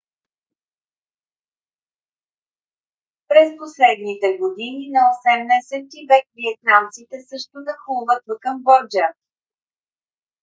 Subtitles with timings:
[3.27, 9.07] през последните години на 18- ти век виетнамците също нахлуват в камбоджа